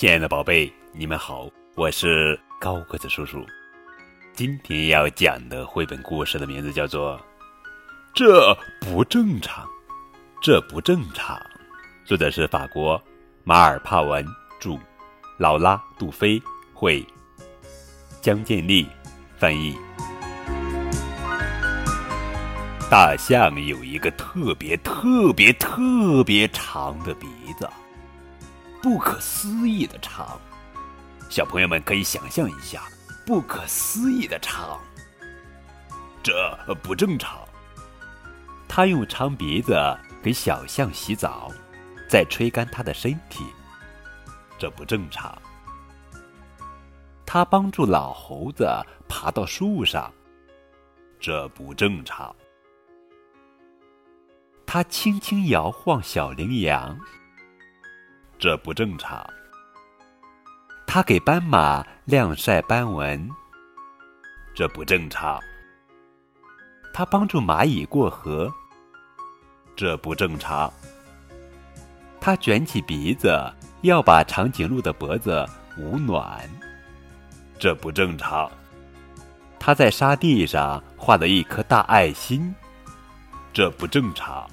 [0.00, 3.44] 亲爱的宝贝，你们好，我是高个子叔叔。
[4.32, 7.18] 今天要讲的绘本故事的名字叫做
[8.14, 9.66] 《这不正常》，
[10.40, 11.38] 这不正常。
[12.06, 12.98] 作者是法国
[13.44, 14.24] 马尔帕文
[14.58, 14.78] 著，
[15.36, 16.40] 劳拉杜菲
[16.72, 17.06] 绘，
[18.22, 18.88] 江建立
[19.36, 19.76] 翻译。
[22.90, 27.26] 大象有一个特别特别特别长的鼻
[27.58, 27.68] 子，
[28.82, 30.38] 不可思议的长。
[31.28, 32.82] 小朋友们可以想象一下，
[33.24, 34.80] 不可思议的长。
[36.22, 36.34] 这
[36.82, 37.40] 不正常。
[38.68, 39.74] 他用长鼻子
[40.22, 41.50] 给小象洗澡，
[42.08, 43.44] 再吹干它的身体，
[44.58, 45.36] 这不正常。
[47.26, 48.68] 他帮助老猴子
[49.08, 50.12] 爬到树上，
[51.20, 52.34] 这不正常。
[54.66, 56.98] 他轻轻摇晃小羚羊，
[58.40, 59.22] 这不正常。
[60.86, 63.28] 他给斑马晾晒斑纹，
[64.54, 65.38] 这不正常。
[66.90, 68.50] 他帮助蚂蚁过河，
[69.76, 70.72] 这不正常。
[72.18, 73.38] 他卷起鼻子
[73.82, 75.46] 要把长颈鹿的脖子
[75.76, 76.48] 捂暖，
[77.58, 78.50] 这不正常。
[79.58, 82.54] 他在沙地上画了一颗大爱心，
[83.52, 84.48] 这不正常。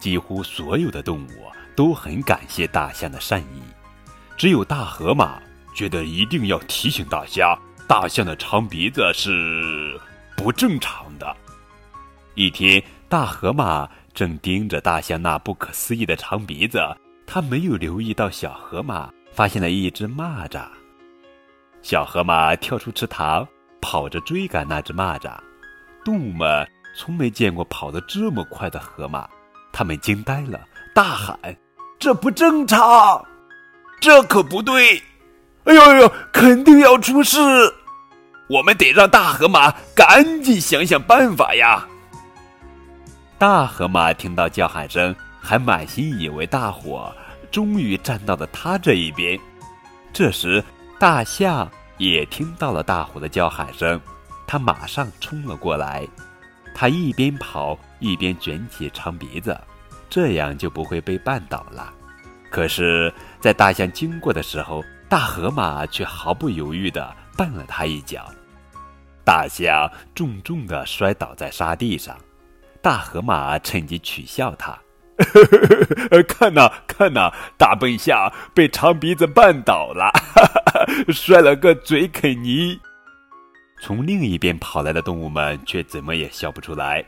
[0.00, 3.62] 几乎所有的动物都很感谢大象的善意，
[4.36, 5.40] 只有大河马
[5.74, 10.00] 觉得一定要提醒大家，大象的长鼻子是
[10.36, 11.36] 不正常的。
[12.34, 16.80] 一天，大河马正盯着大象那不可思议的长鼻子，
[17.26, 20.66] 他没有留意到小河马发现了一只蚂蚱。
[21.82, 23.46] 小河马跳出池塘，
[23.80, 25.38] 跑着追赶那只蚂蚱。
[26.04, 26.66] 动物们
[26.96, 29.28] 从没见过跑得这么快的河马。
[29.72, 30.60] 他们惊呆了，
[30.94, 31.38] 大喊
[31.98, 33.24] ：“这不正常，
[34.00, 35.02] 这可不对！
[35.64, 37.38] 哎呦呦，肯定要出事！
[38.48, 41.86] 我们得让大河马赶紧想想办法呀！”
[43.38, 47.12] 大河马听到叫喊声，还满心以为大伙
[47.50, 49.38] 终于站到了他这一边。
[50.12, 50.62] 这时，
[50.98, 54.00] 大象也听到了大伙的叫喊声，
[54.46, 56.06] 他马上冲了过来。
[56.74, 59.58] 他一边跑一边卷起长鼻子，
[60.08, 61.92] 这样就不会被绊倒了。
[62.50, 68.30] 可是，在大象经过的时候，大河马却毫不犹豫地绊了他一脚，
[69.24, 72.16] 大象重重地摔倒在沙地上。
[72.80, 74.78] 大河马趁机取笑他
[76.28, 82.78] ：“看呐，看呐，大笨象被长鼻子绊倒了，哈 哈摔了个嘴啃泥。”
[83.82, 87.04] 从另一边跑来的动物们却怎么也笑不出来。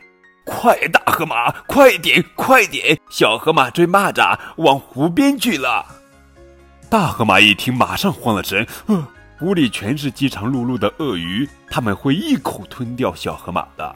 [0.48, 2.98] 快，大河马，快点，快点！
[3.10, 5.84] 小河马追蚂蚱往湖边去了。
[6.91, 8.66] 大河马一听，马上慌了神。
[8.87, 9.06] 呃，
[9.38, 13.94] 湖里全是饥肠辘辘的鳄鱼，他们会一口吞掉小河马的。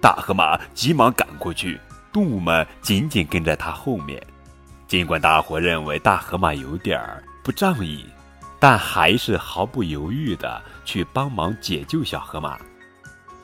[0.00, 1.80] 大河马急忙赶过去，
[2.12, 4.20] 动物们紧紧跟在他后面。
[4.86, 8.04] 尽管大伙认为大河马有点儿不仗义。
[8.60, 12.58] 但还是毫不犹豫地去帮忙解救小河马。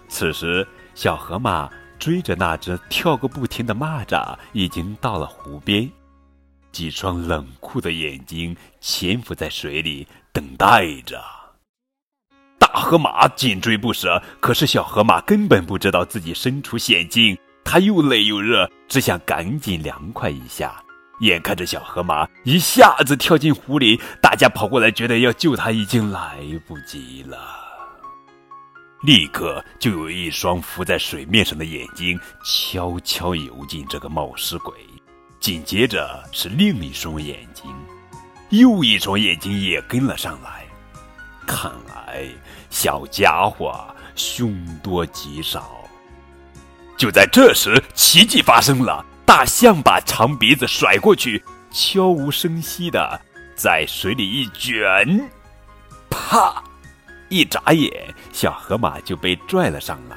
[0.09, 0.67] 此时，
[0.97, 1.71] 小河马
[2.05, 5.91] 追着那只跳个不停的蚂蚱，已经到了湖边。
[6.71, 11.19] 几双冷酷的眼睛潜伏在水里，等待着。
[12.59, 20.75] 大河马紧追不舍，可是小河马根本不知道自己身处险境，它又累又热，只想赶紧凉快一下。
[21.21, 26.39] 眼看着小河马一下子跳进湖里，大家跑过来，觉得要救他已经来
[26.69, 27.64] 不及了。
[29.05, 34.75] 立刻就有一双浮在水面上的眼睛悄悄游进这个冒失鬼，
[35.39, 37.71] 紧接着是另一双眼睛，
[38.49, 40.65] 又一双眼睛也跟了上来。
[41.47, 42.27] 看来
[42.71, 45.71] 小家伙凶多吉少。
[46.97, 49.05] 就在这时，奇迹发生了。
[49.27, 53.21] 大象把长鼻子甩过去，悄无声息的
[53.55, 55.31] 在水里一卷，
[56.09, 56.63] 啪！
[57.29, 57.93] 一眨眼，
[58.33, 60.17] 小河马就被拽了上来。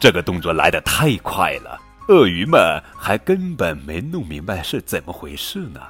[0.00, 5.80] 这个动作来得太快了，鳄鱼们还根本没弄明白是怎么回事呢。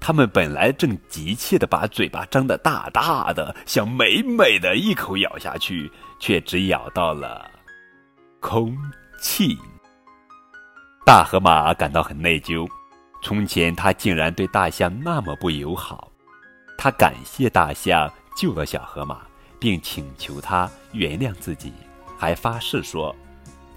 [0.00, 7.50] 他们本来正急切的把嘴巴张得大大的，想美美的一口咬下去，却只咬到了
[8.40, 8.76] 空
[9.18, 9.56] 气。
[11.06, 12.68] 大河马感到很内疚，
[13.22, 16.10] 从前他竟然对大象那么不友好。
[16.76, 19.22] 他感谢大象救了小河马，
[19.58, 21.72] 并请求他原谅自己，
[22.18, 23.14] 还发誓说，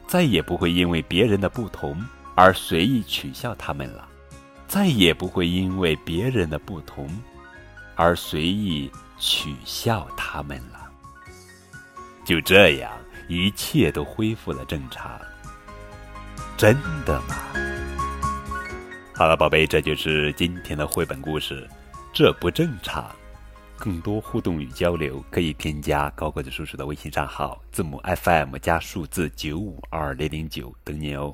[0.08, 2.04] 再也不会因为别人的不同
[2.36, 4.08] 而随意取笑他们了。
[4.68, 7.10] 再也不会因为别人的不同
[7.96, 10.92] 而随意取笑他们了。
[12.26, 12.92] 就这样，
[13.30, 15.18] 一切都恢复了正常。
[16.58, 16.76] 真
[17.06, 17.36] 的吗？
[19.16, 21.66] 好了，宝贝，这就是今天的绘本故事。
[22.12, 23.10] 这不正常。
[23.78, 31.34] 更多互动与交流，可以添加高个子叔叔的微信账号，字母 FM 加数字九五二零零九，等你哦。